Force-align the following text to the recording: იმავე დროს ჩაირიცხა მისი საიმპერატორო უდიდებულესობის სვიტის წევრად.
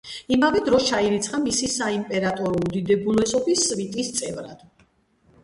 იმავე 0.35 0.61
დროს 0.69 0.87
ჩაირიცხა 0.91 1.41
მისი 1.43 1.69
საიმპერატორო 1.73 2.55
უდიდებულესობის 2.71 3.63
სვიტის 3.69 4.11
წევრად. 4.19 4.67